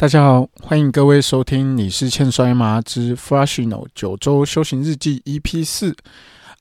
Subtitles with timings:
[0.00, 5.92] 大家好，欢迎各位收听《你是欠摔吗之 Freshino 九周修行日记》EP 四。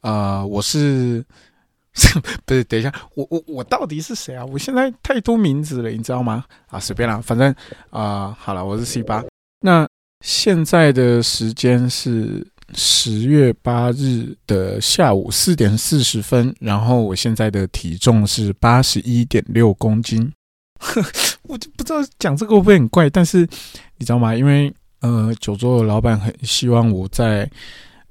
[0.02, 1.24] 呃，我是
[2.48, 2.64] 不是？
[2.64, 4.44] 等一下，我我我到底是谁啊？
[4.44, 6.46] 我现在太多名字了，你知道吗？
[6.70, 7.54] 啊，随便啦，反正
[7.92, 9.24] 啊，好了，我是 C 八。
[9.62, 9.88] 那
[10.26, 12.44] 现在的时间是
[12.74, 20.34] 十月八日的下午四点四十分，然后我现在的体重是八十一点六公斤。
[21.44, 23.40] 我就不知道讲这个会不会很怪，但是
[23.98, 24.36] 你知道吗？
[24.36, 27.50] 因为呃，九州的老板很希望我在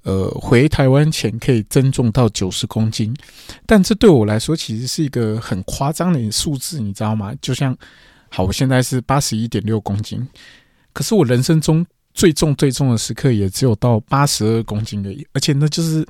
[0.03, 3.15] 呃回台湾前可以增重到九十公斤，
[3.67, 7.35] 但这对我来说其实是一个很夸张的数字，你知道吗？
[7.43, 7.77] 就像
[8.29, 10.27] 好，我现在是八十一点六公斤，
[10.93, 16.07] 可是我人生中最重最重的时刻也只有到八十二公斤而已，而且那就是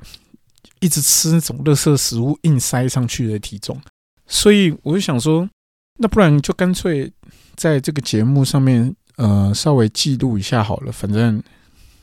[0.79, 3.81] 一直吃那种垃圾食物硬塞上去的体重，
[4.27, 5.49] 所以我就想说。
[5.97, 7.11] 那不然就干脆
[7.55, 10.91] 在这个节目上面，呃，稍微记录一下好了。
[10.91, 11.41] 反正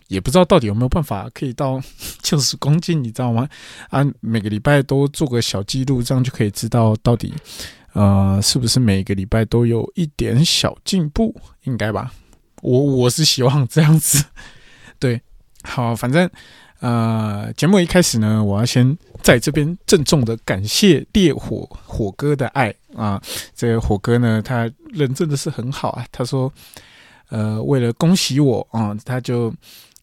[0.09, 1.81] 也不知道到底有没有办法可以到
[2.23, 3.49] 九十公斤，你知道吗？
[3.91, 7.33] 啊，每个礼拜都做个小记录，这样就可以知道到底，
[7.93, 12.13] 呃，是不是每个礼拜都有一点小进步，应该吧？
[12.63, 14.25] 我我是希望这样子。
[14.99, 15.21] 对，
[15.63, 16.29] 好，反正。
[16.85, 23.19] 呃，节目一开始呢，我要先在这边郑重的感谢烈火火哥的爱啊！
[23.55, 26.05] 这个火哥呢，他人真的是很好啊。
[26.13, 26.53] 他说，
[27.31, 29.51] 呃，为了恭喜我啊，他就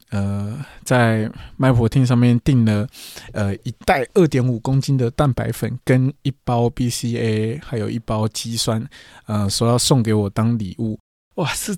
[0.09, 2.88] 呃在麦火厅上面订了
[3.32, 8.84] 呃一袋二点五公斤的蛋白粉跟一包 BCA，还有一包肌酸，
[9.28, 10.98] 呃，说要送给我当礼物。
[11.36, 11.78] 哇，是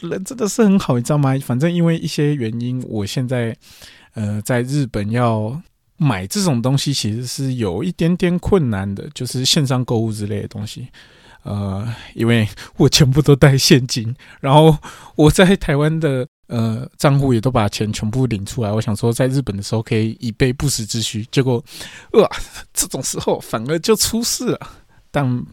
[0.00, 1.34] 人真的是很好，你知道吗？
[1.42, 3.56] 反正因为一些原因，我现在。
[4.14, 5.60] 呃，在日本要
[5.96, 10.88] 买这种东西其实是有一点点困难的，就是线上购物之类的东西。
[11.44, 14.76] 呃，因为我全部都带现金，然后
[15.16, 18.70] 我在台湾的呃账户也都把钱全部领出来。
[18.70, 21.64] 我想说，在日本的时候可以以备不时之需，结果
[22.12, 22.30] 哇，
[22.72, 24.70] 这种时候反而就出事了。
[25.10, 25.44] 但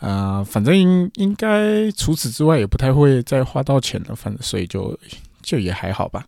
[0.00, 4.98] 呃，反正应应该除此之外也不太会再花到钱了，反正所以就
[5.42, 6.24] 就也还好吧。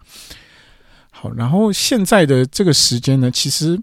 [1.17, 3.81] 好然后现在的这个时间呢，其实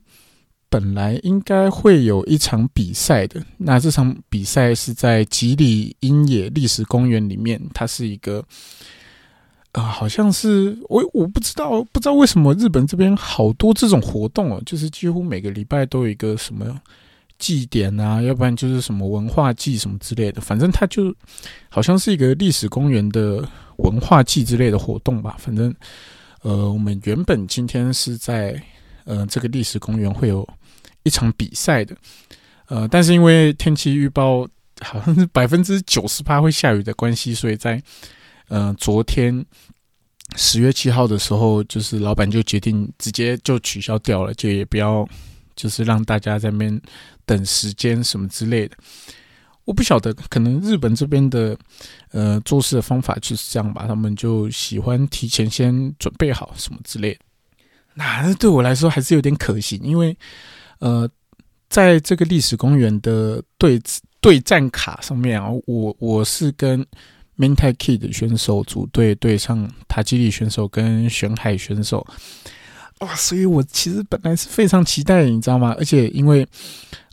[0.69, 3.41] 本来应该会有一场比赛的。
[3.57, 8.43] 那这场比赛是在吉里英野历史公园里面，它是一个
[9.71, 16.79] 啊，好像是我我不知道，不知道为什么日本这边好多这种活动哦，就是几乎每个礼拜都有一个什么
[17.39, 21.15] 祭典啊，要不然就是什么文化祭什么之类的，反正它就
[21.69, 23.43] 好像是一个历史公园的
[23.77, 25.73] 文化祭之类的活动吧，反正。
[26.41, 28.61] 呃，我们原本今天是在
[29.05, 30.47] 呃这个历史公园会有
[31.03, 31.95] 一场比赛的，
[32.67, 34.47] 呃，但是因为天气预报
[34.81, 37.81] 好像是百分之九十八会下雨的关系，所以在
[38.47, 39.45] 呃昨天
[40.35, 45.07] 十月七号的时候，就是老板就决定直接就取消掉了，就也不要
[45.55, 46.81] 就是让大家在那边
[47.25, 48.75] 等时间什么之类的。
[49.71, 51.57] 我不晓得，可能日本这边的
[52.11, 57.19] 呃做事的方法就是这样吧，他们就喜欢提前先准备好什么之类的。
[57.93, 60.13] 那对我来说还是有点可惜，因为
[60.79, 61.09] 呃，
[61.69, 63.81] 在这个历史公园的对
[64.19, 66.85] 对战卡上面啊，我我是跟
[67.37, 72.05] Mentai Kid 选手组队对上塔基里选手跟玄海选手，
[72.99, 73.15] 哇！
[73.15, 75.73] 所以我其实本来是非常期待，你知道吗？
[75.79, 76.45] 而且因为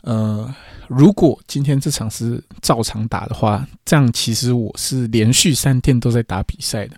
[0.03, 0.55] 呃。
[0.87, 6.97] 如果今天这场是照常打的话，这样其实我是连续三天都在打比赛的。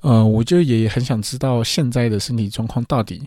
[0.00, 3.22] 呃，我就也很想知道现在的身体状况到底，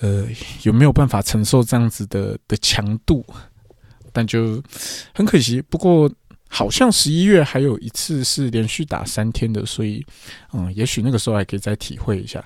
[0.00, 0.26] 呃，
[0.64, 3.24] 有没有办法承受这样子的的强度？
[4.12, 4.60] 但就
[5.14, 6.10] 很可惜，不过
[6.48, 10.04] 好像十一月还有一次是连续打三天的，所以
[10.52, 12.44] 嗯，也许那个时候还可以再体会一下。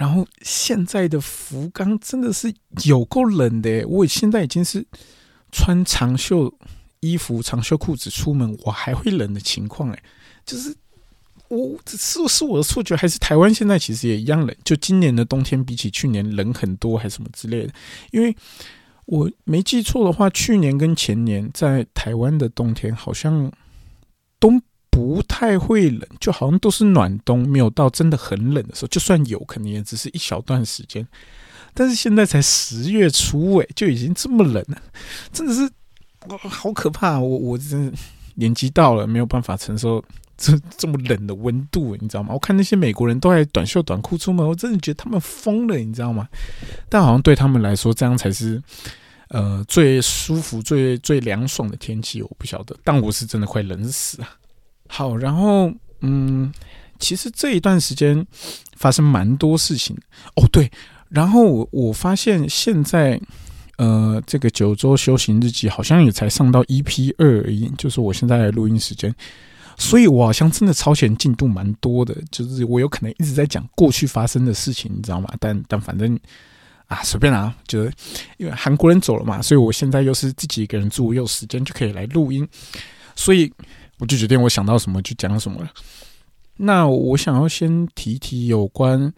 [0.00, 2.52] 然后现在的福冈真的是
[2.84, 4.86] 有够冷的，我现在已经是。
[5.52, 6.54] 穿长袖
[7.00, 10.00] 衣服、长袖裤子出门，我还会冷的情况，哎，
[10.46, 10.72] 就是
[11.48, 14.56] 我是是我的错觉，还是台湾现在其实也一样冷？
[14.62, 17.72] 就今年的冬天比起去年冷很多，还是什么之类的？
[18.12, 18.32] 因为
[19.06, 23.50] 我没记错的话，去年跟前年在台湾的冬天好像
[24.38, 24.52] 都
[25.00, 28.88] 不太会冷，就好像都是暖冬，没有到真的很冷的时候。
[28.88, 31.06] 就算有可能也只是一小段时间。
[31.72, 34.82] 但是现在才十月初尾，就已经这么冷了，
[35.32, 35.62] 真的是
[36.28, 37.18] 哇，好可怕！
[37.18, 37.90] 我我真
[38.34, 40.04] 年纪到了，没有办法承受
[40.36, 42.34] 这这么冷的温度，你知道吗？
[42.34, 46.28] 我看那些美国人都还短袖短裤出门，我真的觉得他们疯了，你知道吗？
[46.90, 48.62] 但好像对他们来说，这样才是
[49.28, 52.20] 呃最舒服、最最凉爽的天气。
[52.20, 54.28] 我不晓得，但我是真的快冷死了。
[54.92, 56.52] 好，然后嗯，
[56.98, 58.26] 其实这一段时间
[58.76, 59.96] 发生蛮多事情
[60.34, 60.44] 哦。
[60.50, 60.68] 对，
[61.08, 63.20] 然后我我发现现在，
[63.78, 69.14] 呃，这个九州修行日记好像也才上到 EP 二而已，就是我现在的录音时间，
[69.78, 75.32] 所以我好像真的超前进度蛮多的，就是我有可能一直在讲过去发生的事情，你知道吗？
[75.38, 76.18] 但但反正
[76.88, 77.92] 啊，随便啦，就是
[78.38, 82.48] 因为韩国人走了嘛，所以我现在又是自己一个人住，又有时间就可以来录音，
[83.14, 83.52] 所以。
[84.00, 85.70] 我就决定，我想到什么就讲什么了。
[86.56, 89.12] 那我想要先提提有关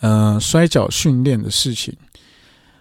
[0.00, 1.96] 呃摔跤训练的事情。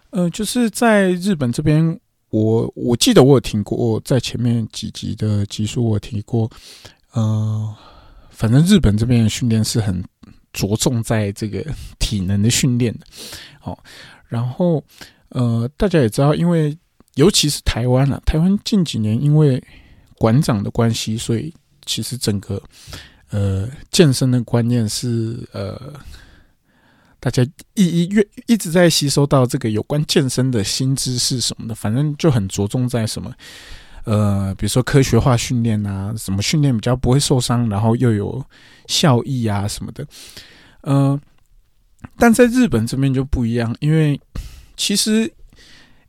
[0.10, 2.00] 呃，就是在日本这边，
[2.30, 6.50] 我我记得我有听过，在前面几集的集数我提过。
[7.12, 7.76] 呃，
[8.30, 10.04] 反正日本这边的训练是很
[10.52, 11.66] 着重在这个
[12.00, 13.02] 体能的训练的。
[13.60, 13.82] 好，
[14.28, 14.84] 然后
[15.30, 16.78] 呃，大家也知道，因为
[17.16, 19.62] 尤其是台湾啊，台湾近几年因为
[20.18, 21.54] 馆长的关系，所以
[21.86, 22.62] 其实整个
[23.30, 25.94] 呃健身的观念是呃
[27.20, 33.32] 大家一一越一直在吸收到这个有关健身的新知识什么的，反正就很着重在什么
[34.06, 38.46] 呃，比如说科学化训练啊，什么训练比较不会受伤，然后又有
[38.88, 40.08] 效益啊什么的。
[40.84, 41.20] 嗯，
[42.18, 44.20] 但在日本这边就不一样，因为
[44.78, 45.32] 其实。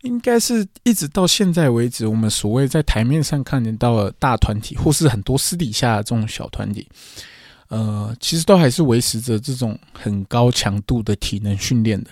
[0.06, 6.86] 应该是一直到现在为止，我们所谓在台面上看得到的大团体，或是很多私底下的这种小团体，
[7.68, 12.10] 呃，其实都还是维持着这种很高强度的体能训练的。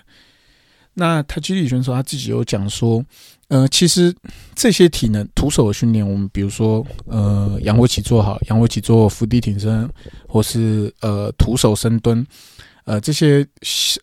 [0.94, 3.04] 那他基里选手他自己有讲说，
[3.48, 4.14] 呃，其实
[4.54, 9.88] 这些体能徒手的训练，我们比如说，呃，仰卧起坐好，仰卧起坐、伏地挺身，
[10.28, 12.26] 或是呃徒手深蹲。
[12.84, 13.46] 呃，这些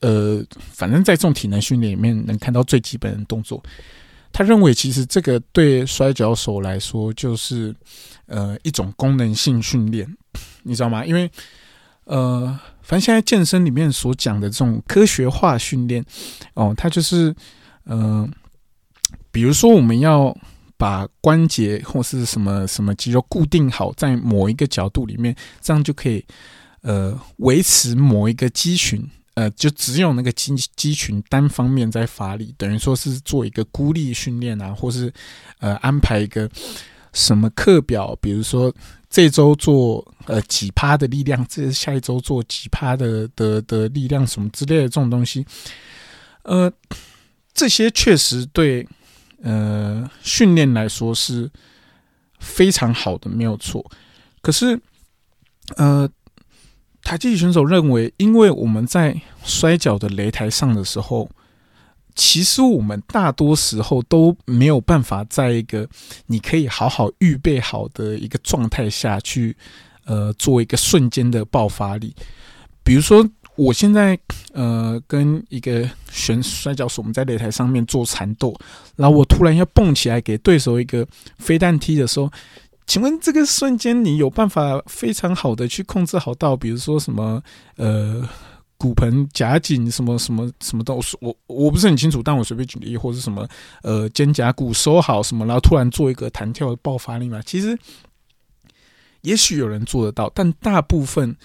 [0.02, 0.44] 呃，
[0.74, 3.64] 反正在这种体能训练里面，能看到最基本的动作。
[4.34, 7.76] 他认为，其实这个对摔跤手来说，就是
[8.28, 10.08] 呃一种功能性训练，
[10.64, 11.06] 你知道吗？
[11.06, 11.30] 因为
[12.06, 16.04] 呃，反正现在健身里面所讲的这种科学化训练，
[16.54, 17.36] 哦，它就是
[17.86, 18.32] 嗯，
[19.32, 20.36] 比如说我们要
[20.78, 26.26] 把关节或是什么什么肌肉固定好在某一个角度里面，这样就可以。
[26.82, 35.14] 呃，维持某一个肌群，呃，就只有那个肌肌群单方面在发力，等于说是做一个孤立训练啊，或是
[35.60, 36.50] 呃安排一个
[37.14, 38.74] 什么课表，比如说
[39.12, 45.46] 这周做呃几趴的力量，这下一周做几趴的的的力量什么之类的这种东西，
[46.42, 46.72] 呃，
[47.54, 48.88] 这些确实对
[49.44, 51.48] 呃训练来说是
[52.40, 53.86] 非常好的，没有错。
[54.42, 54.82] 可是，
[55.78, 56.10] 呃。
[57.04, 61.30] 台击选手认为，因为我们在摔跤的擂台上的时候，
[62.16, 65.88] 其实我们大多时候都没有办法在一个
[66.28, 69.58] 你可以好好预备好的一个状态下去，
[70.06, 72.16] 呃，做一个瞬间的爆发力。
[72.84, 74.18] 比如说，我现在
[74.54, 78.56] 呃跟一个选摔跤手，我们在擂台上面做缠斗，
[78.96, 81.06] 然后我突然要蹦起来给对手一个
[81.40, 82.32] 飞弹踢的时候。
[82.88, 87.42] 请问这个瞬间，你有办法非常好的去控制好到，比如说什么
[87.78, 88.28] 呃
[88.78, 93.48] 骨盆夹紧，什么什么什么的，我我不是很清楚，但我随便举例，或者什么
[93.84, 97.42] 呃肩胛骨收好什么，然后突然做一个弹跳的爆发力嘛？
[97.46, 97.78] 其实
[99.22, 101.36] 也许有人做得到，但大部分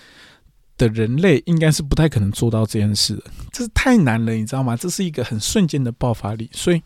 [0.79, 3.23] 的人类应该是不太可能做到这件事的，
[3.53, 4.75] 这是太难了，你知道吗？
[4.77, 6.83] 这是一个很瞬间的爆发力，所以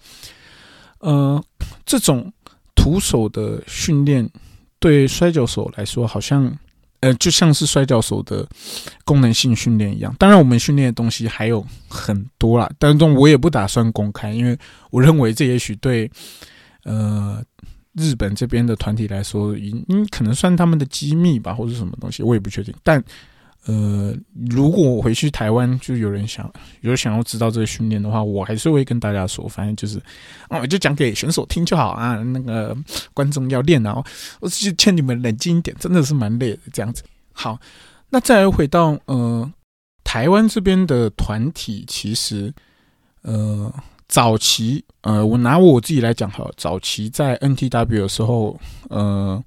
[0.98, 1.42] 呃
[1.86, 2.32] 这种
[2.80, 4.26] 徒手的训练。
[4.82, 6.50] 对摔跤手来说，好像
[7.00, 8.48] 呃，就像是摔跤手的
[9.04, 10.16] 功能性训练一样。
[10.18, 14.58] 当然，我们训练的东西还有很多啦，当中我也不打算公开，因为
[14.90, 16.10] 我认为这也许对
[16.84, 17.44] 呃
[17.92, 22.74] 日本这边的团体来说，应可能算他们的机密吧，或者什么东西，我也不确定。
[22.82, 23.04] 但
[23.66, 24.14] 呃，
[24.48, 26.50] 如果我回去台湾，就有人想
[26.80, 30.00] 有想要知道这个训练的话，我还是会跟大家说，反正就是，
[30.48, 32.14] 我就讲给选手听就好啊。
[32.16, 32.74] 那个
[33.12, 34.02] 观众要练啊，
[34.40, 37.02] 我就劝你们冷静一点，真的是蛮累的这样子。
[37.32, 37.60] 好，
[38.08, 39.52] 那再回到呃
[40.04, 42.50] 台湾这边的团体，其实
[43.20, 43.70] 呃
[44.08, 49.44] 早期呃我拿我自己来讲好，早期在 NTW 的时候，呃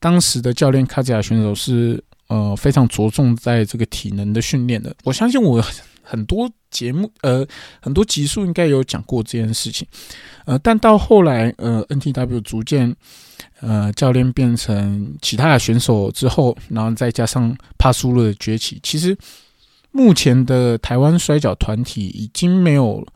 [0.00, 2.02] 当时的教练卡兹亚选手是。
[2.32, 4.96] 呃，非常着重在这个体能的训练的。
[5.04, 5.62] 我相信我
[6.02, 7.46] 很多节目，呃，
[7.82, 9.86] 很多集数应该有讲过这件事情。
[10.46, 12.96] 呃，但到后来，呃，NTW 逐渐，
[13.60, 19.14] 呃，教练变成其他的选手之后，然后再加上帕苏勒崛起，其实
[19.90, 23.06] 目前的台湾摔跤团体已经没有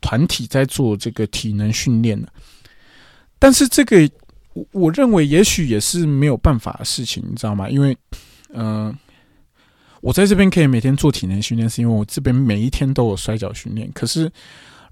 [0.00, 2.26] 团体在做这个体能训练了。
[3.38, 4.08] 但是这个，
[4.54, 7.68] 我我认为也许也是没有办法的事情，你知道吗？
[7.68, 7.94] 因为
[8.52, 8.96] 嗯，
[10.00, 13.90] 我在这边可以每天做体能训练，是因为我这边每一天都有摔跤训练。
[13.92, 14.30] 可是，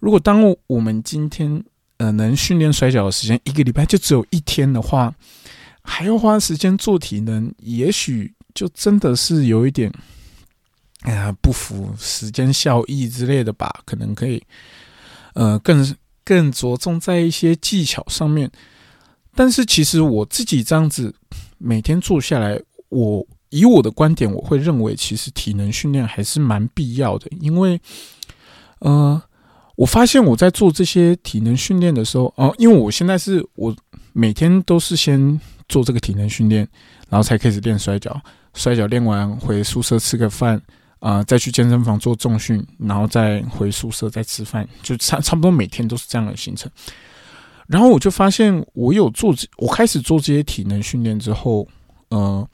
[0.00, 1.62] 如果当我们今天
[1.98, 5.14] 呃能训练摔跤的时间一个礼拜就只有一天的话，
[5.82, 9.92] 还要花时间做体能，也许就真的是有一点，
[11.02, 13.82] 哎呀不符时间效益之类的吧？
[13.84, 14.42] 可能可以
[15.34, 18.50] 呃更更着重在一些技巧上面。
[19.34, 21.14] 但是其实我自己这样子
[21.58, 27.80] 每天做下来，我以我的观点，我会认为其实体能训练还是蛮必要的，因为，
[28.78, 29.21] 呃，
[29.76, 33.75] 我发现我在做这些体能训练的时候，哦，因为我现在是我
[34.12, 36.66] 每天都是先做这个体能训练，
[37.09, 38.21] 然后才开始练摔跤，
[38.54, 40.61] 摔跤练完回宿舍吃个饭，
[40.99, 46.71] 啊，再去健身房做重训，然后再回宿舍再吃饭，就差差不多每天都是这样的行程。
[47.66, 51.66] 然后我就发现，我有做，我开始做这些体能训练之后，
[52.09, 52.49] 呃，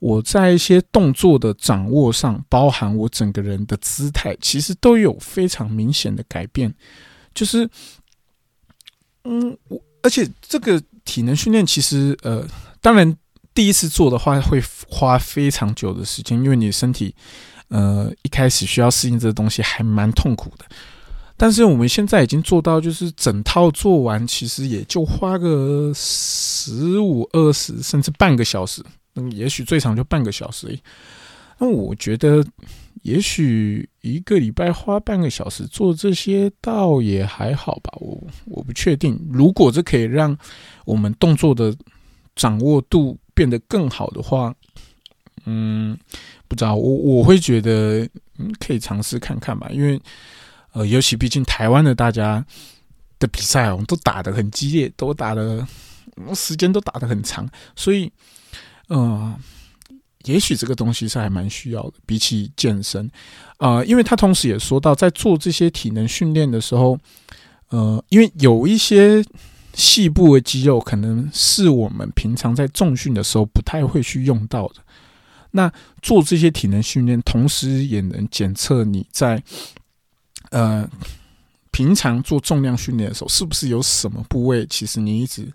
[0.00, 6.74] 我在一些动作的掌握上，包含我整个人的姿态，其实都有非常明显的改变。
[7.32, 7.68] 就是，
[9.24, 12.44] 嗯，我而且这个体能训练其实，呃，
[12.80, 13.16] 当然
[13.54, 17.14] 第一次做的话会花非常久的时间，因为你身体，
[17.68, 20.64] 呃，一开始需要适应这个东西，还蛮痛苦的。
[21.36, 28.82] 但是我们现在已经做到，就是整套做完，其实也就花个十五、二十，甚至半个小时。
[29.14, 30.78] 嗯，也许最长就半个小时。
[31.58, 32.44] 那我觉得，
[33.02, 37.92] 也许一个礼拜花半个小时做这些，倒也还好吧。
[37.98, 40.36] 我我不确定，如果这可以让
[40.84, 41.74] 我们动作的
[42.34, 44.54] 掌握度变得更好的话，
[45.44, 45.98] 嗯，
[46.48, 50.00] 不知道我我会觉得，嗯，可以尝试看看吧，因为。
[50.72, 52.46] 呃，尤其毕竟台湾的大家
[53.18, 55.66] 的比赛哦，都打得很激烈，都打的
[56.32, 58.08] 时间都打得很长，所以，
[58.90, 59.34] 呃，
[60.24, 63.10] 也许这个东西是还蛮需要的，比起健身，
[63.56, 66.98] 啊，因为他同时也说到，在做这些体能训练的时候，
[67.70, 69.24] 呃，因为有一些
[69.72, 74.82] 细部的肌肉，可能是我们平常在重训的时候不太会去用到的，
[75.52, 79.42] 那做这些体能训练，同时也能检测你在。
[80.50, 80.88] 呃，
[81.70, 85.46] 平常做重量训练的时候，是不是有什么部位，其实你一直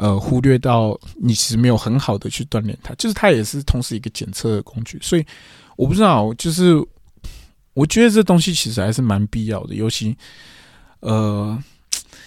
[0.00, 4.98] 呃忽略到，你其实没有很好的去锻炼它，就是它也是同时一个检测的工具。
[5.02, 5.24] 所以
[5.76, 6.74] 我不知道，就是
[7.74, 10.16] 我觉得这东西其实还是蛮必要的，尤其
[11.00, 11.62] 呃，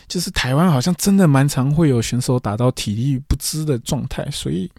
[0.08, 4.72] 就是台湾好像真的蛮常会有选手打到体力不支的状态，所以。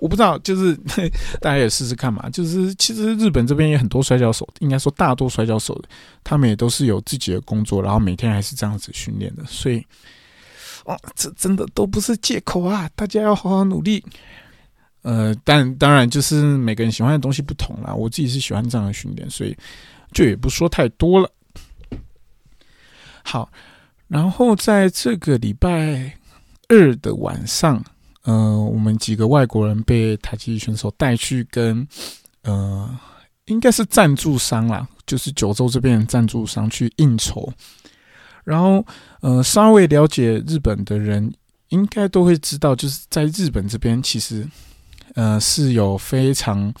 [0.00, 0.78] 我不知道，就是
[1.42, 2.30] 大家也试试看嘛。
[2.30, 5.76] 就是其实日本这边也很多摔跤手，应该说大多摔跤手，
[6.22, 9.42] 他们也都是有自己的工作，然后每天还是这样子训练的。
[9.44, 9.84] 所以，
[10.88, 12.88] 哦，这真的都不是借口啊！
[12.94, 14.02] 大家要好好努力。
[15.02, 17.94] 呃，但当然就是每个人喜欢的东西不同啦。
[17.94, 19.56] 我自己是喜欢这样的训练，所以
[20.12, 21.30] 就也不说太多了。
[23.22, 23.50] 好，
[24.06, 26.10] 然后在这个礼拜
[26.68, 27.84] 二的晚上。
[28.22, 31.86] 呃，我们几个外国人被台积选手带去跟
[32.42, 32.98] 呃，
[33.46, 37.50] 应该是赞助商啦，就是九州这边的赞助商去应酬。
[38.48, 38.84] 然后，
[39.20, 41.32] 呃，稍微了解日本的人
[41.68, 44.48] 应该都会知道，就是在日本这边其实
[45.14, 46.72] 呃是有非常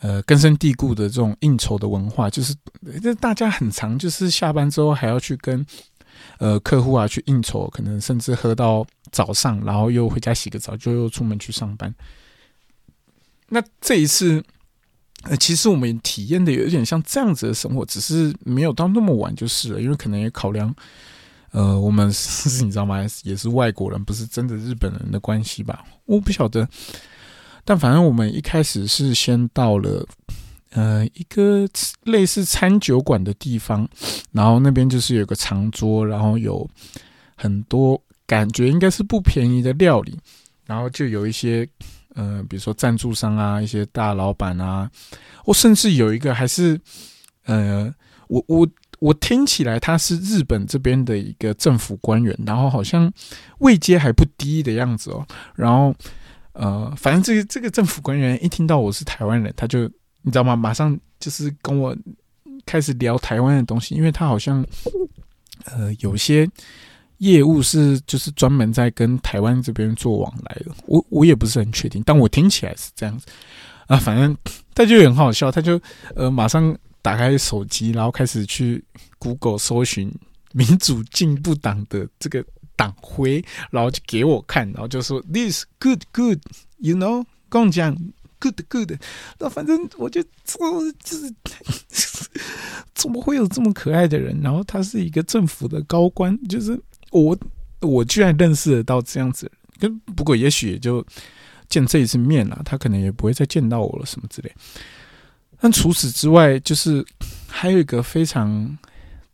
[0.00, 2.54] 呃根深蒂固的这种应酬的文化，就是
[3.02, 5.64] 这大家很常就是下班之后还要去跟。
[6.38, 11.92] 呃，客户啊，去应酬，可能甚至喝到早上，然后又回家洗个澡，就又出门去上班。
[13.48, 14.42] 那这一次，
[15.24, 20.74] 呃，其实我们体验的有点像这样子的生活，只是没有到那么晚就是了，因为可能也考量，
[21.50, 23.04] 呃，我们 是你知道吗？
[23.24, 25.84] 也是外国人，不是真的日本人的关系吧？
[26.06, 26.68] 我不晓得，
[27.64, 30.06] 但反正我们一开始是先到了。
[30.72, 31.66] 呃，一个
[32.04, 33.88] 类似餐酒馆的地方，
[34.32, 36.68] 然后那边就是有个长桌，然后有
[37.36, 40.18] 很多感觉应该是不便宜的料理，
[40.66, 41.66] 然后就有一些
[42.18, 44.90] 呃，比如说赞助商啊，一些大老板啊，
[45.44, 46.78] 或甚至有一个还是
[47.44, 47.94] 呃，
[48.26, 53.10] 我我我听起来他是日本这边的一个政府官员，然后好像
[53.60, 55.94] 位阶还不低的样子哦，然后
[56.52, 59.90] 呃，反正这个这个政府官员一听到我是台湾人，他就。
[60.22, 60.56] 你知道吗？
[60.56, 61.96] 马上就是跟我
[62.66, 64.62] 开始聊台湾的东西，因为他好像
[65.64, 66.46] 呃有些
[67.18, 70.72] 业务是就是专门在跟台湾这边做往来的。
[70.86, 73.26] 我我也不是很确定，但我听起来是这样子
[73.86, 73.96] 啊。
[73.96, 74.36] 反正
[74.74, 75.80] 他就很好笑，他就
[76.14, 78.84] 呃马上打开手机，然后开始去
[79.18, 80.12] Google 搜寻
[80.52, 82.44] 民主进步党的这个
[82.74, 87.96] 党徽，然后就给我看，然后就说 This good good，you know，跟我讲。
[88.40, 88.92] good good。
[89.40, 90.56] 那反正我就这
[91.02, 91.34] 就是
[92.94, 94.40] 怎么会有这么可爱的人？
[94.40, 97.38] 然后他是一个政府的高官，就是我
[97.80, 99.50] 我居然认识得到这样子。
[99.78, 101.04] 跟不过也许也就
[101.68, 104.52] 见这一次面了，他可能也不会再见到我了什么之类。
[105.60, 107.04] 但除此之外，就是
[107.46, 108.78] 还有一个非常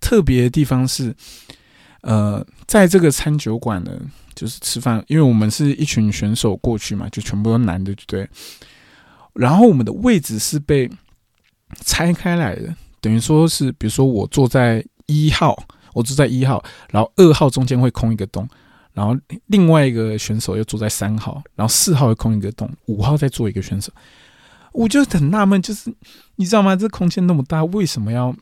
[0.01, 1.15] 特别的地方是，
[2.03, 3.93] 呃，在这个餐酒馆呢。
[4.37, 8.29] 就是吃饭，因为我们是一群选手过去嘛，就全部都男的，对。
[9.33, 10.91] 然后我们的位置是被
[11.85, 15.57] 拆开来的，等于说是，比如说我坐在一号，
[15.95, 18.47] 我住在一号，然后二号中间会空一个洞，
[18.93, 23.91] 然后另外一个选手又坐在三号，然后四号会空一个洞，五号再坐一个选手。
[24.73, 25.95] 我就很纳闷，就是
[26.37, 26.77] 你知道吗？
[26.77, 28.35] 这空间那么大，为什么要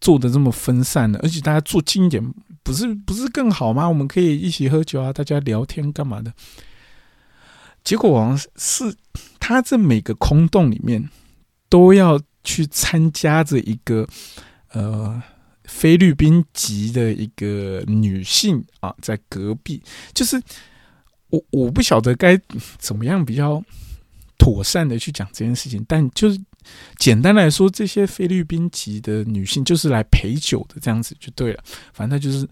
[0.00, 1.18] 做的这么分散呢？
[1.22, 2.22] 而且大家坐近一点。
[2.62, 3.88] 不是不是更好吗？
[3.88, 6.32] 我们可以一起喝酒啊，大家聊天干嘛的？
[7.84, 8.92] 结果王是
[9.38, 11.08] 他这每个空洞里面
[11.68, 14.04] 都要去参加着一个
[14.72, 15.22] 呃
[15.66, 19.82] 菲律宾籍的一个女性啊，在隔壁。
[20.14, 20.40] 就是
[21.28, 22.40] 我我不晓得该
[22.78, 23.62] 怎么样比较
[24.38, 26.40] 妥善的去讲这件事情，但就是。
[26.98, 31.62] 简单来说，这些菲律宾籍的女性就是来陪酒的，这样子就对了。
[31.92, 32.44] 反正就是，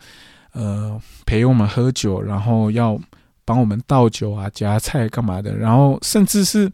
[0.53, 2.97] 呃，陪我们喝酒，然后要
[3.45, 5.57] 帮我们倒酒啊、夹菜干嘛的。
[5.57, 6.71] 然后甚至是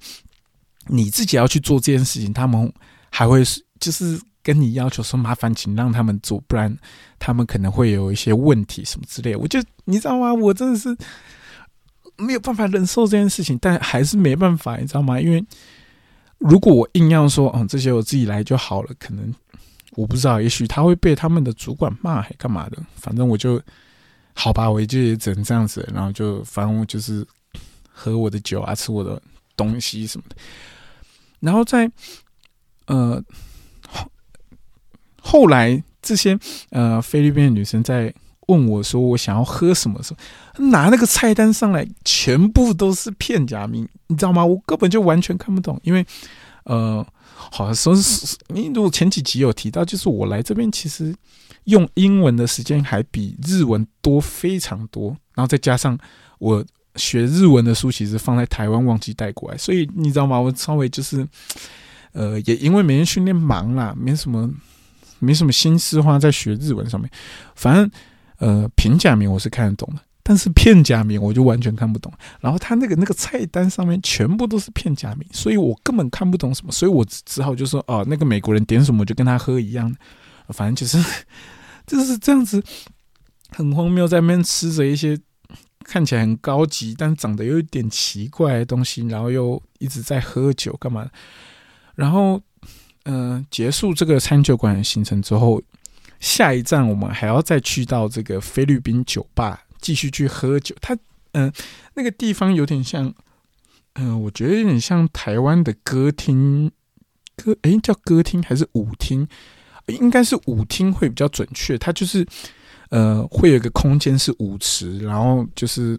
[0.89, 2.71] 你自己要去做这件事情，他们
[3.11, 3.43] 还会
[3.79, 6.77] 就是跟你要求说：“麻烦请让他们做，不然
[7.19, 10.33] 他们可能会有一些问题什么之类。”我就你知道吗？
[10.33, 10.97] 我真的是
[12.17, 15.21] 没有办法忍受这件事情，但还是没办法，你知道吗？
[15.21, 15.45] 因为。
[16.41, 19.31] 如果我硬要说，嗯，这些我自己来就好了，可能
[19.91, 22.79] 我不知道，也许他会被他们的主管骂，还干嘛的？
[22.97, 23.61] 反正我就
[24.33, 27.27] 好吧，我就也只能这样子，然后就反正我就是
[27.91, 29.21] 喝我的酒啊，吃我的
[29.55, 30.37] 东西什么的。
[31.41, 31.93] 然后在
[32.87, 33.23] 呃
[35.21, 36.39] 后来，这些
[36.71, 38.13] 呃菲律宾的女生在。
[38.49, 40.03] 问我说：“我想要喝什么？
[40.03, 44.45] 时候拿那个菜单上来，全部都是片假名，你知道吗？
[44.45, 45.79] 我根本就完全看不懂。
[45.85, 46.05] 因为，
[46.65, 47.07] 呃，
[47.37, 51.15] 好像说是你如果前几集有提到，就是我来这边其实
[51.67, 55.17] 用英文的时间还比日文多非常多。
[55.37, 55.97] 然后再加上
[56.41, 56.65] 我
[56.97, 60.41] 学日文的书，其实放在台湾忘记带过来，所以你知道吗？
[60.41, 61.25] 我稍微就是，
[62.11, 64.51] 呃，也因为每天训练忙啦，没什么
[65.21, 67.09] 没什么心思花在学日文上面，
[67.55, 67.91] 反正。”
[68.41, 72.11] 呃，平假名我是看得懂的，但是片假名我就完全看不懂。
[72.41, 79.95] 然后他那个那个菜单上面全部都是片假名，所以我根本看不懂什么，所以我只好就说哦，那个美国人点什么我就跟他喝一样，
[80.49, 80.97] 反正就是
[81.87, 82.65] 就是这样子，
[83.51, 85.21] 很荒谬，在那边吃着一些
[85.85, 91.11] 看起来很高级，但长得有一点奇怪的东西，然后又一直在喝酒干嘛？
[91.95, 92.41] 然后
[93.11, 95.61] 嗯，结束这个餐酒馆的行程之后。
[96.21, 100.77] 下一站我们还要再去到这个菲律宾酒吧继续去喝酒。
[100.79, 100.95] 它
[101.33, 101.51] 嗯，
[101.95, 103.15] 那个地方有点像，
[103.95, 106.71] 嗯，我觉得有点像台湾的歌厅，
[107.37, 109.27] 歌诶叫歌厅还是舞厅？
[109.87, 111.79] 应该是舞厅会比较准确。
[111.79, 112.27] 它就是
[112.91, 115.99] 呃，会有一个空间是舞池，然后就是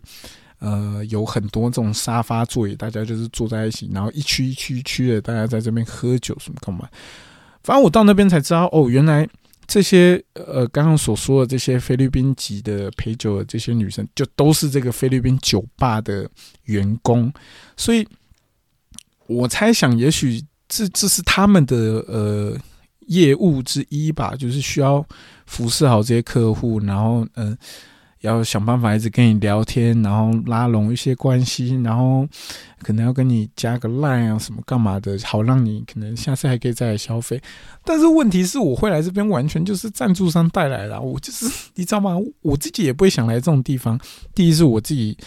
[0.62, 6.88] 呃，有很多这种沙发座椅，大家就是坐在一起，然后一区一区一区的，大家在这边喝酒什么干嘛？
[7.62, 9.28] 反正我到那边才知道，哦，原来。
[9.68, 16.30] 这些呃，刚刚所说的这些菲律宾籍的陪酒的这些女生，就都是这个菲律宾酒吧的
[16.66, 17.32] 员工，
[17.78, 18.06] 所以
[19.28, 22.58] 我猜想，也许这这是他们的呃
[23.08, 25.06] 业务之一吧，就是需要
[25.46, 27.58] 服侍好这些客户，然后嗯。
[28.22, 32.28] 要想办法一直跟你聊天，然后拉拢一些关系，然后
[32.82, 37.42] 可能要跟你加个 line 啊什么干嘛的，好让你可能下次还可以再来消费。
[37.84, 42.16] 但是问题是我会来这边，完全就是赞助商带来的，我就是你知道吗？
[42.42, 44.00] 我自己也不会想来这种地方。
[44.36, 45.18] 第一是我自己，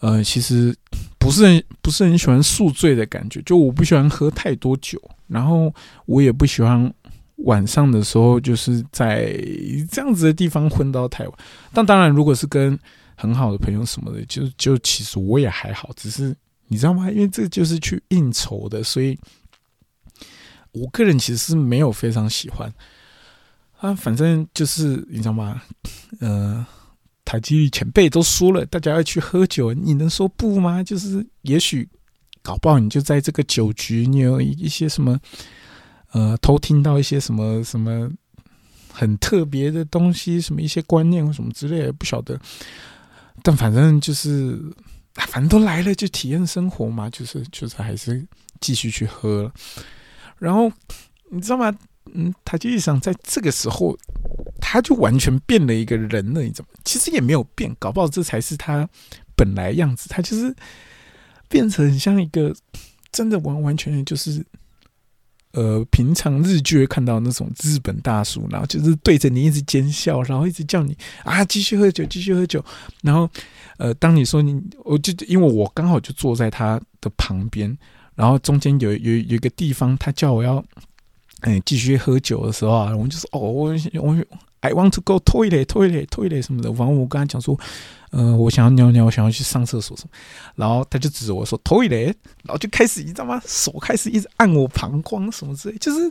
[0.00, 0.74] 呃，其实
[1.18, 5.72] 不是很不是很喜欢宿醉的感觉，就我不喜欢喝太多酒，然后
[6.06, 6.92] 我也不喜欢。
[7.38, 9.32] 晚上的时候，就是在
[9.90, 11.38] 这样子的地方混到台湾。
[11.72, 12.78] 但当然，如果是跟
[13.16, 15.90] 很好的朋友什么的，就就其实我也还好。
[15.96, 16.34] 只是
[16.68, 17.10] 你知道吗？
[17.10, 19.18] 因为这就是去应酬的，所以
[20.72, 22.72] 我个人其实是没有非常喜欢。
[23.80, 25.60] 啊，反正就是你知道吗？
[26.20, 26.64] 呃，
[27.24, 30.82] 台积前辈都说了，大家要去喝酒，你能说不吗？
[30.82, 31.88] 就是也许
[32.42, 35.18] 搞不好你就在这个酒局，你有一些什么。
[36.14, 38.08] 呃，偷听到一些什么什么
[38.92, 42.40] 很特别的东西，什么一些观念或什么之类的，不晓得。
[43.42, 44.56] 但反正就是
[45.14, 48.24] 反正都来了就体验生活嘛，就是就是还是
[48.60, 49.52] 继续去喝了。
[50.38, 50.70] 然后
[51.32, 51.76] 你知道吗？
[52.12, 53.98] 嗯，他就想在这个时候，
[54.60, 56.42] 他就完全变了一个人了。
[56.42, 56.70] 你怎么？
[56.84, 58.88] 其实也没有变，搞不好这才是他
[59.34, 60.08] 本来样子。
[60.08, 60.54] 他就是
[61.48, 62.54] 变成很像一个
[63.10, 64.46] 真的完完全全就是。
[65.54, 72.62] 呃，平常日剧会看到那种日本大叔，然后就是对着你一直奸笑，然后一直叫你啊，继续喝酒，继续喝酒。
[73.02, 73.30] 然后，
[73.78, 77.78] 呃，当你说你，我就因为我刚好就坐在他的旁边，
[78.16, 80.64] 然后中间有有有一个地方，他叫我要，
[81.42, 83.70] 哎，继续喝酒的时候啊，我们就说哦，我
[84.02, 84.16] 我
[84.64, 86.72] I want to go toilet toilet toilet 什么的。
[86.72, 87.58] 反正我跟他讲说。
[88.10, 90.10] 呃，我想要尿尿，我想要去上厕所什么，
[90.54, 93.42] 然后他就指着我说 “toilet”，然后就开始你知道吗？
[93.44, 96.06] 手开始一直按我膀胱什么之类，就是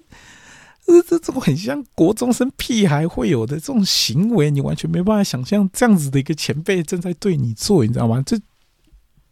[0.87, 8.21] 呃这种很像国中生屁孩会有的这种行为，你完全没办法想象这样子的一个前辈正在对你做，你知道吗？
[8.25, 8.37] 这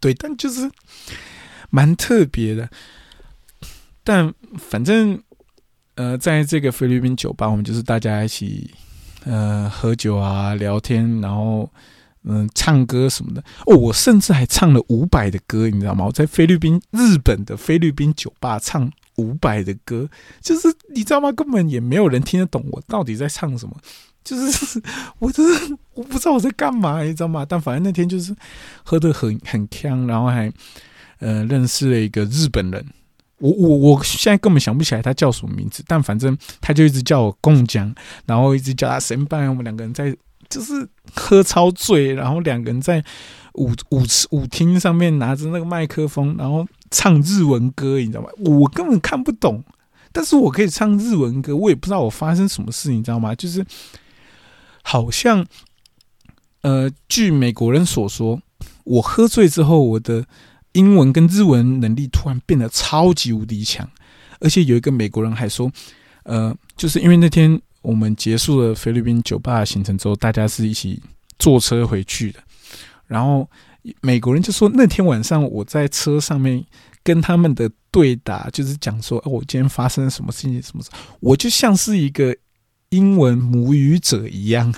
[0.00, 0.70] 对，但就是
[1.68, 2.70] 蛮特别的。
[4.02, 5.22] 但反正
[5.96, 8.70] 呃，在这个菲律宾酒吧，我们就是大家一起
[9.24, 11.70] 呃喝酒啊、聊天，然后。
[12.24, 16.04] 嗯，唱歌什么的哦，我甚至还唱了伍佰的歌，你知道吗？
[16.04, 20.08] 我在菲律宾、日本的菲律宾酒吧唱伍佰的歌，
[20.40, 21.32] 就是你知道吗？
[21.32, 23.76] 根本也没有人听得懂我到底在唱什么，
[24.22, 24.80] 就是
[25.18, 27.44] 我真的我不知道我在干嘛，你知道吗？
[27.44, 28.32] 但反正那天就是
[28.84, 30.48] 喝的很很呛，然后还
[31.18, 32.86] 呃认识了一个日本人，
[33.42, 40.16] 我我我现在根本想不起来他叫什么名字，但反正他就一直叫我贡江，然后一直叫他神伴，我们两个人在。
[40.50, 43.02] 就是喝超醉，然后两个人在
[43.54, 44.02] 舞舞
[44.32, 48.28] 舞厅上面拿着那个麦克风，然后唱日文歌，你知道吗？
[48.44, 49.64] 我根本看不懂，
[50.12, 53.34] 但是我可以唱日文歌，我也不知道我发生什么事，你知道吗？
[53.34, 53.64] 就是
[54.82, 55.46] 好像，
[56.60, 58.38] 呃，据美国人所说，
[58.84, 60.26] 我喝醉之后，我的
[60.72, 63.88] 英文跟日文能力突然变得超级无敌强，
[64.40, 65.70] 而且有一个美国人还说，
[66.24, 67.60] 呃，就是因为那天。
[67.82, 71.02] 我们结束了菲律宾酒吧的行程之后，大家是一起
[71.36, 72.38] 坐车回去的。
[73.08, 73.50] 然后
[74.00, 76.64] 美国人就说，那天晚上我在车上面
[77.02, 82.36] 跟他们的对答，就是讲说，哦，我今天发生了什么事情，什么事，我就像是一个
[82.90, 84.72] 英文母语者一样。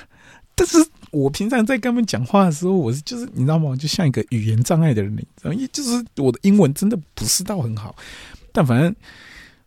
[0.55, 0.79] 但是
[1.15, 3.77] 我平常在跟他们讲话的时候，我是就是你知道吗？
[3.77, 7.95] 就像一个语言障碍的人，你知道，因为就是我的英文真的不是到很好。
[8.53, 8.95] 但反正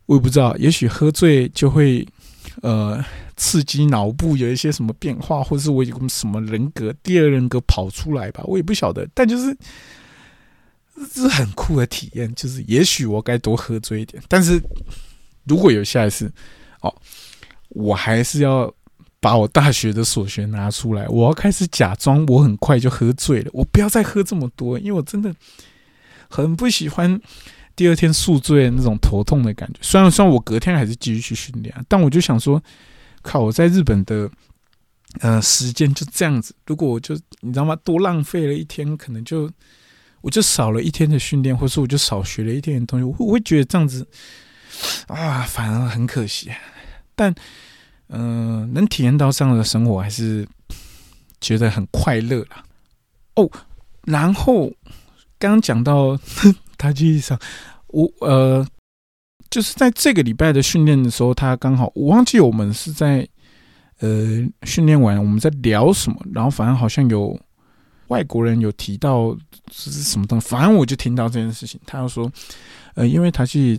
[0.06, 2.06] 我也不知道，也许喝醉就会。
[2.62, 3.04] 呃，
[3.36, 9.08] 刺激脑部有一些什么变化，或者是我有个什么人格第二人格跑出来吧，我也不晓得。
[9.14, 9.56] 但就是
[11.14, 14.20] 这是很酷的体验，就是也许我该多喝醉一点。
[14.26, 14.60] 但是
[15.44, 16.32] 如果有下一次，
[16.80, 16.92] 哦，
[17.68, 18.74] 我还是要
[19.20, 25.34] 把我大学的所学拿出来，我要开始假装我很快就喝醉了，我不要再喝这么多，因为我真的
[26.28, 27.20] 很不喜欢。
[27.76, 32.60] 第二天宿醉那种头痛的感觉，虽然虽然我隔天还是继续去训练，但我就想说，
[33.22, 34.28] 靠，我在日本的
[35.20, 39.48] 呃时间就这样子，如果我就你知道吗，多浪费了一天，可能就
[40.22, 44.04] 我就少了一天的训练，或者说我就少学了一天的东西，我会觉得这样子
[45.06, 46.50] 啊，反而很可惜。
[47.14, 47.32] 但
[48.08, 50.46] 嗯，能体验到这样的生活，还是
[51.40, 52.64] 觉得很快乐啦。
[53.36, 53.50] 哦，
[54.02, 54.68] 然后
[55.38, 56.18] 刚刚讲到。
[56.80, 57.36] 他记忆上，
[57.88, 58.64] 我呃，
[59.50, 63.28] 就是在这个礼拜的训练的时候，他刚好我忘记我们是在
[63.98, 67.36] 呃训练完我们在聊什么，然后反正好像有
[68.06, 69.36] 外国人有提到
[69.72, 71.80] 是什么东西，反正我就听到这件事情。
[71.84, 72.30] 他要说，
[72.94, 73.76] 呃，因为他是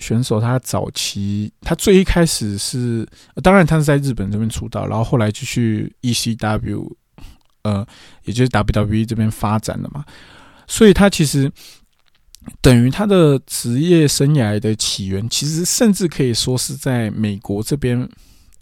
[0.00, 3.06] 选手，他早期他最一开始是，
[3.42, 6.90] 当然他是在日本这边出道，然后后来就去 ECW，
[7.62, 7.86] 呃，
[8.24, 10.04] 也就是 WWE 这边发展了嘛，
[10.66, 11.52] 所以他其实。
[12.62, 18.08] 等于他的职业生涯的起源，其实甚至可以说是在美国这边，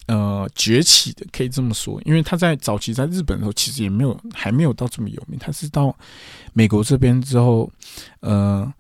[0.07, 2.03] 呃，崛起的，可以这么说。
[2.05, 5.39] 因为他在早期在日本的时候，其实也没有还没有到这么有名。
[5.39, 5.97] 他是到
[6.53, 7.71] 美国这边之后，
[8.19, 8.71] 呃，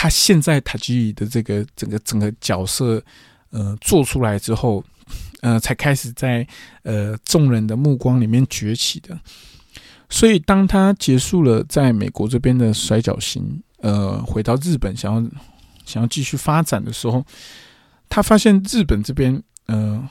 [0.00, 3.02] 他现在塔吉的这个整个整个角色，
[3.50, 4.84] 呃，做出来之后，
[5.40, 6.46] 呃，才开始在
[6.84, 9.18] 呃众人的目光里面崛起的。
[10.08, 13.60] 所以，当他结束了在美国这边的摔角行。
[13.80, 15.30] 呃，回到日本想要
[15.84, 17.24] 想要继续发展的时候，
[18.08, 20.08] 他发现日本这边呃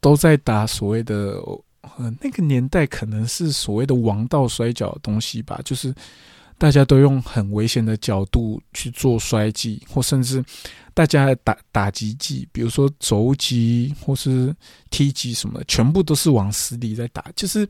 [0.00, 1.40] 都在打所谓的
[1.96, 5.94] 呃那个年代可能是所谓的王道摔跤的东西吧，就是
[6.58, 10.44] 大家都用很危险的角度去做摔技，或甚至
[10.92, 14.54] 大家打打击技，比如说肘击或是
[14.90, 17.24] 踢击什么的，全部都是往死里在打。
[17.36, 17.66] 就是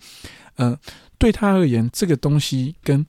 [0.56, 0.76] 呃
[1.18, 3.04] 对他而言，这个东西跟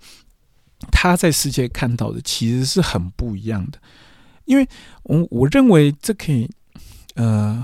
[0.92, 3.80] 他在世界看到的其实是很不一样的。
[4.46, 4.68] 因为
[5.04, 6.50] 我我认为这可以，
[7.16, 7.64] 呃，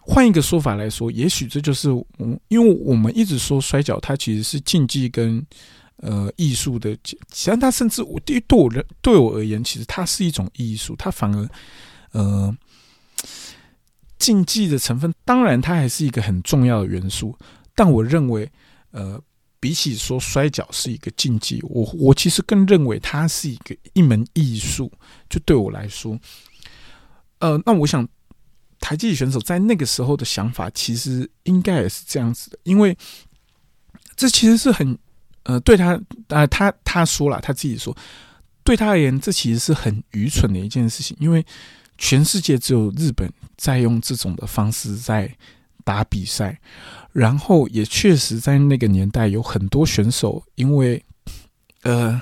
[0.00, 2.06] 换一个说法来说，也许这就是我，
[2.48, 5.44] 因为我们一直说摔跤它其实是竞技跟
[6.04, 8.70] 呃艺术的，其实它甚至我对对我
[9.02, 11.48] 对我而言，其实它是一种艺术，它反而
[12.12, 12.56] 呃
[14.18, 17.36] 竞技的成分，当然它还是一个很重要的元素，
[17.74, 18.50] 但我认为
[18.92, 19.20] 呃。
[19.60, 24.92] 比起说摔跤是一个竞技，我我其实更认为它是一个一门艺术。
[25.30, 26.20] 就对我来说，
[27.38, 28.06] 呃，那我想
[28.78, 32.94] 台击选手在那个时候的想法，其实应该也是这样子的，因为
[34.14, 34.98] 这其实是很
[35.44, 37.96] 呃，对他啊，他他说了他自己说，
[38.62, 41.44] 对他而言，这其实是很愚蠢的一件事情，因为
[41.96, 45.34] 全世界只有日本在用这种的方式在
[45.84, 46.60] 打比赛。
[47.12, 51.00] 然后也确实在那个年代有很多选手，因为
[51.82, 52.20] 呃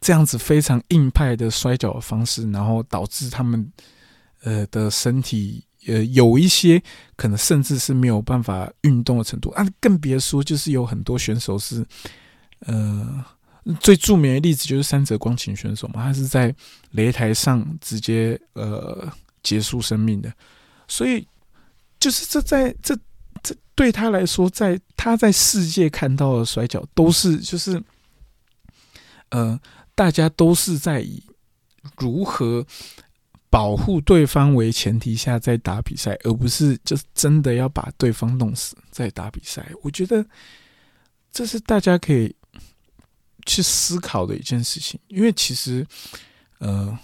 [0.00, 3.68] 这样子非常硬派的摔跤的方式，然后导致他们
[4.44, 6.80] 呃的身体呃有一些
[7.16, 11.84] 可能甚至是没有办法运动的程度啊，更别说就是有很多选手是
[12.60, 13.24] 呃
[13.80, 16.54] 最著名的例子就是三泽光琴选手嘛，他是在
[16.94, 20.32] 擂台上直接呃结束生命的，
[20.86, 21.26] 所以
[21.98, 22.98] 就是这在这。
[23.40, 27.80] 这对他来说，在他在世界看到的摔跤都是就是，
[29.28, 29.56] 呃，
[29.94, 31.22] 大家都是在以
[31.96, 32.66] 如何
[33.48, 39.70] 保护对方为前提下在打比赛，而不是就是真的要把对方弄死在打比赛。
[39.84, 40.26] 我觉得
[41.30, 42.34] 这是大家可以
[43.48, 45.84] 去思考的一件事情，因为其实，
[46.60, 46.96] 呃。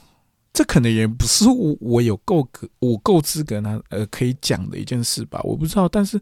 [0.56, 6.20] 这可能也不是我我有够格我够资格呢呃可以讲的一件事吧，我不知道，但是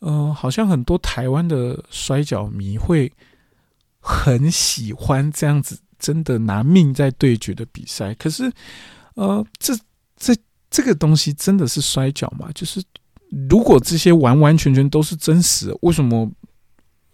[0.00, 3.10] 呃好像很多台湾的摔角迷会
[4.00, 8.12] 很喜欢这样子，真的拿命在对决的比赛。
[8.16, 8.52] 可是
[9.14, 9.74] 呃这
[10.18, 10.36] 这
[10.68, 12.50] 这个东西真的是摔角吗？
[12.54, 12.84] 就是
[13.48, 16.30] 如果这些完完全全都是真实，为什么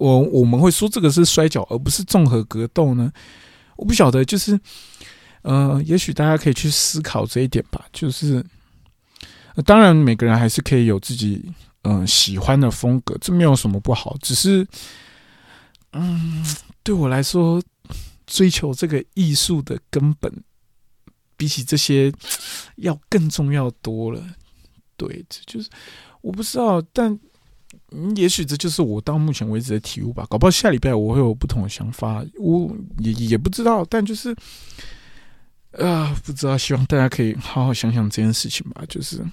[0.00, 3.12] 我我们会说这个是摔跤而不是综合格斗呢？
[3.76, 4.58] 我不晓得，就是。
[5.42, 7.86] 呃，也许大家可以去思考这一点吧。
[7.94, 8.44] 就是，
[9.64, 11.50] 当然每个人还是可以有自己
[11.84, 14.14] 嗯喜欢的风格，这没有什么不好。
[14.20, 14.66] 只是，
[15.94, 16.44] 嗯，
[16.82, 17.58] 对我来说，
[18.26, 20.30] 追求这个艺术的根本，
[21.38, 22.12] 比起这些
[22.76, 24.22] 要更重要多了。
[24.98, 25.70] 对，这就是
[26.20, 27.18] 我不知道，但
[27.92, 30.26] 嗯也许这就是我到目前为止的体悟吧。
[30.29, 33.85] 搞不好下礼拜我会有不同的想法，我也也不知道。
[33.85, 34.37] 但就是。
[35.79, 38.83] 啊，不知道，希望大家可以好好想想这件事情吧。
[38.88, 39.24] 就是，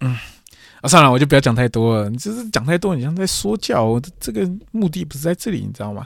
[0.00, 0.18] 嗯，
[0.80, 2.10] 啊，算了，我就不要讲太多了。
[2.10, 4.00] 你就是讲太多，你像在说教。
[4.18, 6.04] 这个目的不是在这里，你知道吗？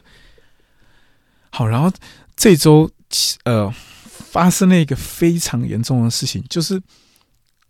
[1.48, 1.90] 好，然后
[2.36, 2.90] 这周
[3.44, 6.78] 呃发生了一个非常严重的事情，就是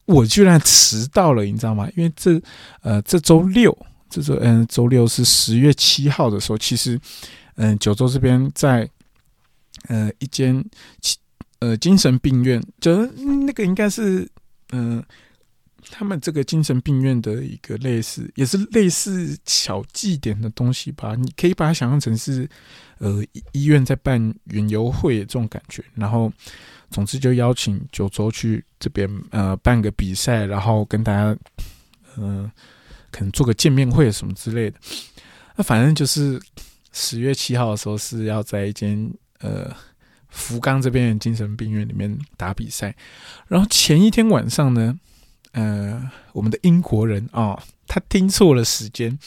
[0.07, 1.89] 我居然迟到了，你知道吗？
[1.97, 2.41] 因为这
[2.81, 3.77] 呃这周六，
[4.09, 6.99] 这周嗯周六是十月七号的时候，其实
[7.57, 8.89] 嗯九州这边在
[9.89, 10.65] 呃一间。
[11.59, 14.29] 呃，精神病院，就那个应该是，
[14.73, 15.03] 嗯，
[15.91, 21.15] 他们这个精神病院的一个类似，也是类似小祭典的东西吧。
[21.15, 22.49] 你可以把它想象成是，
[22.99, 25.83] 呃，医院在办远游会这种感觉。
[25.95, 26.33] 然后，
[26.91, 31.37] 总之就邀请九州去这边，呃，办个比赛，然后跟大家，
[32.17, 32.51] 嗯，
[33.11, 34.79] 可能做个见面会什么之类的。
[35.57, 36.41] 那反正就是
[36.93, 39.75] 十月七号的时候是要在一间，呃。
[40.29, 42.95] 福冈这边的精神病院里面打比赛，
[43.49, 44.99] 然后前一天晚上呢，
[45.53, 49.19] 呃，我们的英国人啊，他听错了时间，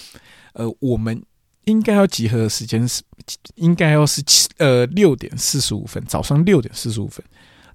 [0.53, 1.23] 呃，我们
[1.65, 3.01] 应该要集合的时间是
[3.55, 7.23] 应该要是七呃六点四十五分，早上六点四十五分，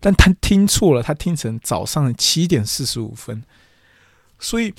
[0.00, 3.42] 但他听错了，他听成早上七点四十五分，
[4.38, 4.72] 所以，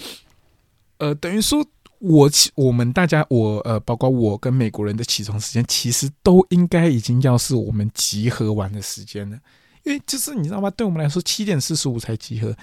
[0.97, 1.65] 呃，等于说。
[1.99, 9.39] 我，我们大家，我呃，包括我跟美国人的起床时间，其实都应该已经要是我们集合完的时间了。
[9.84, 10.69] 因为就是你知道吗？
[10.69, 12.56] 对我们来说，七点四十五才集合，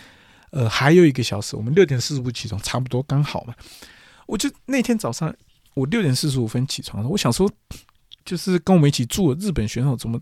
[0.53, 3.55] 呃，还有一个小时，我们六点四十五起床，差不多刚好嘛。
[4.27, 5.35] 我就那天早上，
[5.75, 7.51] 我六点四十五分起床，我想说，
[8.25, 10.19] 就是跟我们一起住的日本选手怎么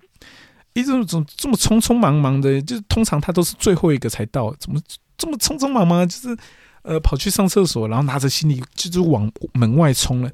[0.72, 2.60] 一种怎么这么匆匆忙忙的？
[2.62, 4.80] 就是通常他都是最后一个才到，怎么
[5.18, 6.08] 这么匆匆忙忙？
[6.08, 6.36] 就是。
[6.82, 10.30] 呃，跑去上厕所，然后拿着行李就是往门外冲了，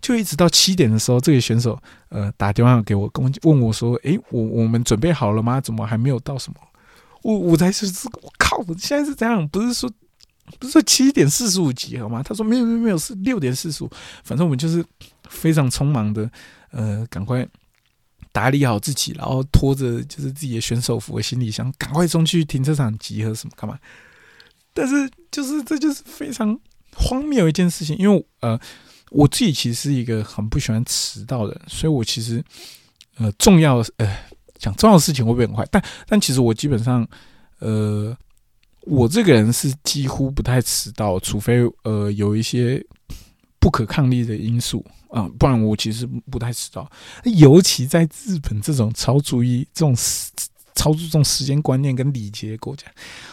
[0.00, 1.76] 就一直到七点的时候，这个选手
[2.10, 5.60] 呃打电话给我，跟我问我说：“诶，我我们准备好了吗？
[5.60, 6.38] 怎么还没有到？
[6.38, 6.60] 什么？”
[7.24, 7.86] 我我才是
[8.20, 8.58] 我靠！
[8.68, 9.90] 我现在是这样，不是说
[10.60, 12.22] 不是说七点四十五集合吗？
[12.22, 13.90] 他说没有没有没有，是六点四十五。
[14.22, 14.84] 反正我们就是
[15.30, 16.30] 非常匆忙的，
[16.70, 17.48] 呃，赶快
[18.30, 23.78] 打理好自己，然后拖着就是自己的选手服和行李箱，赶快冲去停车场集合什么干嘛？
[24.74, 26.60] 但是就是这就是非常
[26.94, 28.60] 荒谬一件事情，因为呃，
[29.10, 32.44] 我自己其实是一个很不喜欢迟到的人，所以我其实
[33.16, 34.16] 呃重要呃
[34.58, 35.66] 讲重要的事情会不会很快？
[35.70, 37.06] 但但其实我基本上
[37.58, 38.16] 呃
[38.82, 42.84] 我这个人是几乎不太迟到，除非呃有一些
[43.58, 44.84] 不可抗力的因素。
[45.10, 46.90] 啊，不然我其实不太迟到，
[47.22, 49.94] 尤其在日本这种超注意这种
[50.74, 52.84] 超注重时间观念跟礼节的国家，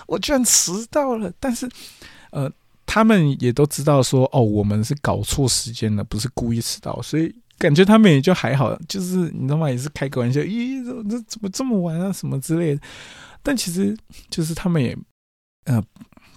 [0.06, 1.34] 我居然迟到了。
[1.40, 1.68] 但是，
[2.30, 2.48] 呃，
[2.86, 9.70] 他们也都知道说，哦，我们是搞错时间了，不是故意迟到，所以感觉他们也就还好，就是你知道吗？
[9.70, 12.82] 也是开个玩笑，咦，这这怎么这么晚啊，什么之类的。
[13.44, 13.96] 但其实
[14.30, 14.98] 就是他们也，
[15.66, 15.82] 呃。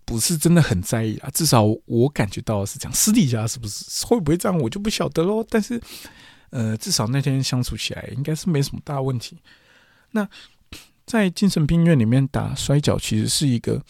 [0.06, 2.92] 不是真的很在意啊，至少我感觉到是这样。
[2.92, 5.42] 私底下是不是会不会这样，我就不晓得喽。
[5.48, 5.80] 但是，
[6.50, 9.38] 呃，至少那天相处起来应该是没什么大问题。
[10.10, 10.28] 那
[11.06, 13.82] 在精神病院里面打摔跤，其实是一个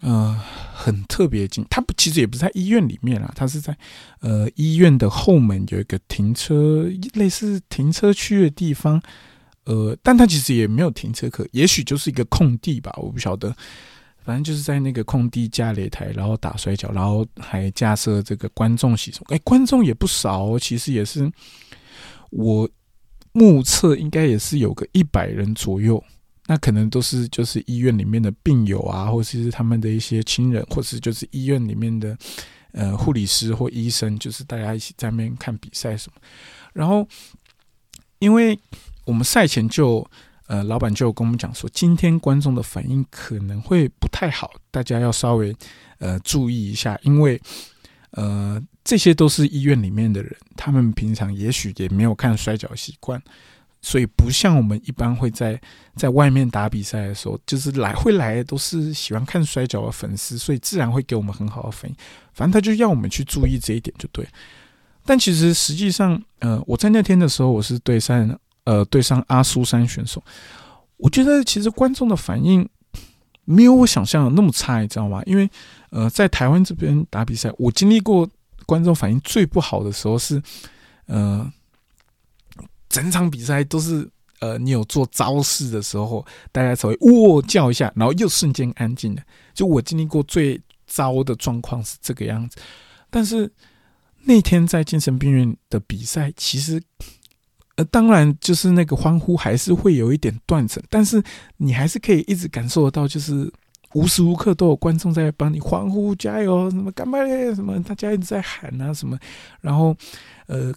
[0.00, 0.40] 呃
[0.74, 3.76] 很特别的经他不，其实也不是在医院里面啊，他是在
[4.20, 9.02] 呃医院的后门有一个停车类似停车区的地方。
[9.64, 13.54] 呃，但他其实也没有停车可，也许就是一个空地吧，我不晓得。
[14.24, 19.12] 反正就是在那个空地架擂台，然后打摔跤，然后还架设这个观众席。
[19.26, 21.30] 哎，观众也不少哦，其实也是
[22.30, 22.66] 我
[23.32, 26.02] 目测应该也是有个一百人左右。
[26.48, 32.18] 那可能都是就是医院里面的病友啊，或者是他们的一些亲人，或是就是医院里面的
[32.72, 36.20] 呃护理师或医生，就是大家一起在那边看比赛什么。
[36.72, 37.06] 然后
[38.18, 38.58] 因为
[39.04, 40.04] 我们赛前就。
[40.48, 45.54] 呃，老板就跟我们讲说，今天观众的反应可能会不太好，大家要稍微
[45.98, 47.38] 呃注意一下，因为
[48.12, 53.22] 呃这些都是医院里面的人，他们平常也许也没有看摔跤习惯，
[53.80, 55.60] 所以不像我们一般会在
[55.94, 61.96] 在外面打比赛的时候，就是来会来的都是喜欢看摔跤的粉丝，所以自然会给我们很好的反应。
[62.34, 64.26] 反正他就要我们去注意这一点就对。
[65.04, 68.38] 但其实实际上，呃，我在那天的时候，我是对上。
[68.64, 70.22] 呃，对上阿苏山选手，
[70.98, 72.68] 我觉得其实观众的反应
[73.46, 75.22] 没有我想象的那么差，你知道吗？
[75.24, 75.48] 因为
[75.88, 78.28] 呃，在台湾这边打比赛，我经历过
[78.66, 80.42] 观众反应最不好的时候是，
[81.06, 81.50] 呃，
[82.88, 84.08] 整场比赛都是
[84.40, 89.22] 呃，你有做招式的时候，大家才会喔叫一下，然后又瞬间安静的。
[89.54, 92.56] 就我经历过最糟的状况是这个样子。
[93.10, 93.50] 但是
[94.24, 96.82] 那天在精神病院的比赛，其实。
[97.76, 101.22] 呃，当然，就是那个欢呼还是会有一点断层，但是
[101.58, 103.48] 你还是可以一直感受得到，就是
[103.94, 107.54] 无时无刻都有观众在帮你欢呼、加油，什么干嘛嘞？
[107.54, 109.16] 什么大家一直在喊啊，什么，
[109.60, 109.96] 然后
[110.48, 110.74] 呃，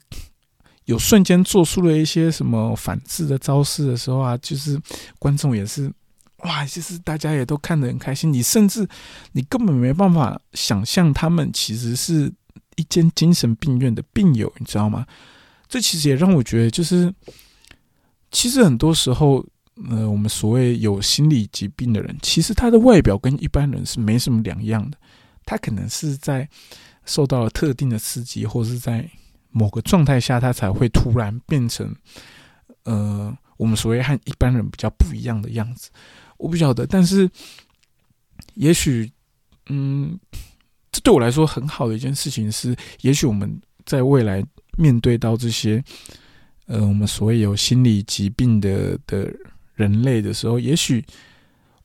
[0.86, 4.80] 有瞬间做出了一些什么反制的招式的时候啊，就是
[5.20, 5.92] 观众也是
[6.38, 8.34] 哇，就是大家也都看得很开心。
[8.34, 8.88] 你甚至
[9.34, 12.32] 你根本没办法想象他们其实是
[12.76, 15.06] 一间精神病院的病友，你知道吗？
[15.70, 17.14] 这其实也让我觉得，就是
[18.32, 19.46] 其实很多时候，
[19.90, 24.98] 呃，我们所谓有心理疾病的人，其实他的外表跟一般人是没什么两样的。
[25.46, 26.48] 他可能是在
[27.06, 29.10] 受到了特定的刺激，或是在
[29.52, 31.96] 某个状态下，他才会突然变成
[32.84, 35.90] 呃，我们所谓和一般人比较不一样的样子。
[36.38, 37.30] 我不晓得，但是
[38.56, 39.12] 也许，
[39.70, 40.20] 嗯，
[40.92, 44.44] 这对我来说很好的一件事情是，也许我们在未来。
[44.78, 45.84] 面对到这些，
[46.66, 49.30] 呃，我们所谓有心理疾病的的
[49.76, 51.04] 人类的时候，也许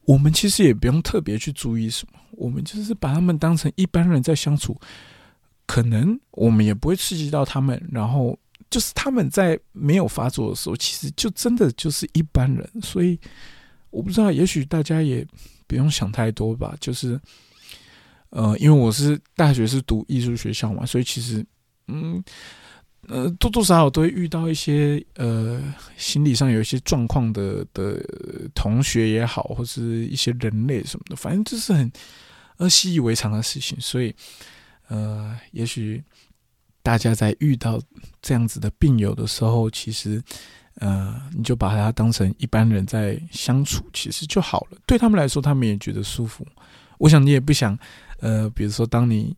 [0.03, 4.81] 我们其实也不用特别去注意什么，我们就是把他们当成一般人在相处，
[5.67, 8.39] 可能我们也不会刺激到他们，然后
[8.71, 12.69] 就是他们在没有发作的时候，其实就真的就是一般人。
[12.83, 13.19] 所以
[13.91, 15.27] 我不知道，也许大家也
[15.67, 16.75] 不用想太多吧。
[16.81, 17.21] 就是，
[18.31, 21.45] 呃，因为我是大学是读艺术学校嘛，所以其实，
[21.89, 22.23] 嗯。
[23.09, 25.63] 呃，多多少少都会遇到一些呃
[25.97, 28.05] 心理上有一些状况的的
[28.53, 31.93] 同学也好，或是一些人类什么的，反正这是很
[32.57, 33.81] 呃习以为常的事情。
[33.81, 34.13] 所以
[34.89, 36.03] 呃，也许
[36.83, 37.81] 大家在遇到
[38.21, 40.23] 这样子的病友的时候，其实
[40.77, 44.79] 呃你就把他当成一般人在相处，其实就好了。
[44.87, 46.47] 对他们来说，他们也觉得舒服。
[46.99, 47.79] 我想你也不想
[48.21, 49.37] 呃，比如说当你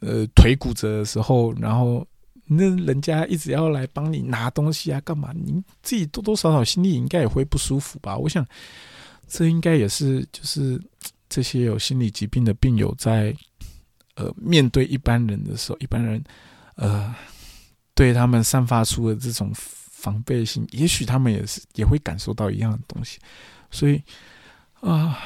[0.00, 2.06] 呃腿骨折的时候，然后。
[2.52, 5.32] 那人家一直要来帮你拿东西啊，干嘛？
[5.32, 8.18] 你自己多多少少心里应该也会不舒服吧？
[8.18, 8.44] 我想，
[9.28, 10.82] 这应该也是就是
[11.28, 13.32] 这些有心理疾病的病友在
[14.20, 16.22] 呃面对一般人的时候，一般人
[16.76, 17.14] 呃
[17.94, 23.18] 对他们散发出的这种防备心，也许他们也是也会感受到一样的东西，
[23.70, 24.02] 所以
[24.80, 25.18] 啊，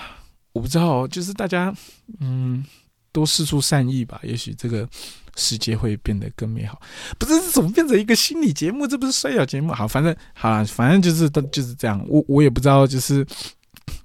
[0.53, 1.75] 我不知道，就是大家
[2.21, 2.65] 嗯，
[3.13, 4.89] 多试出善意吧，也许这个
[5.37, 6.81] 世界会变得更美好。
[7.19, 8.87] 不是这怎么变成一个心理节目？
[8.87, 9.73] 这不是摔跤节目？
[9.73, 12.05] 好，反正好了，反正就是就是这样。
[12.09, 13.25] 我我也不知道，就是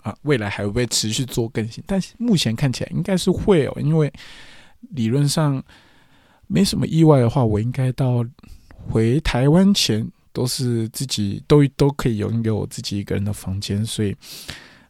[0.04, 1.84] 啊，未来还会不会持续做更新？
[1.88, 4.12] 但是目前看起来应该是会哦，因为
[4.92, 5.64] 理论上
[6.48, 8.26] 没什么意外的话，我应该到
[8.74, 10.10] 回台湾前。
[10.32, 14.16] 都是自己都都可以拥有自己一个人的房间，所以，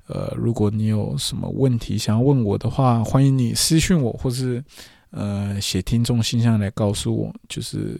[0.05, 4.63] 呃，如果你有什么问题想要问我的话，欢迎你私信我，或是
[5.11, 7.99] 呃写听众信箱来告诉我，就是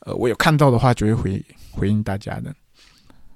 [0.00, 2.52] 呃我有看到的话就会回回应大家的。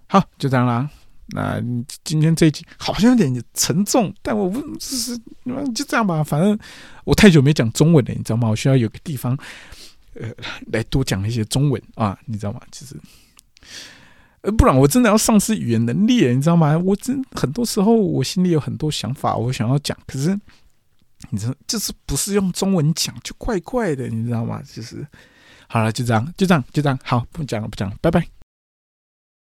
[0.09, 0.91] 好，就这样啦。
[1.33, 1.61] 那
[2.05, 5.19] 今天这一集好像有点沉重，但我不就是
[5.75, 6.59] 就这样吧，反正
[7.05, 8.49] 我太久没讲中文了，你知道吗？
[8.49, 9.37] 我需要有个地方。
[10.15, 10.29] 呃，
[10.67, 12.61] 来多讲一些中文啊，你知道吗？
[12.71, 12.95] 其实，
[14.43, 16.77] 呃，不然我真的要丧失语言能力了，你知道吗？
[16.77, 20.39] 我真很多时候我心里有很多想法，我想要讲，可是，
[21.31, 24.61] 你知道，就是不是用中文讲就怪怪的，你知道吗？
[24.71, 25.07] 就是，
[25.67, 28.42] 好了，就这样，就这样，就这样，好，不讲了，不讲了，拜拜。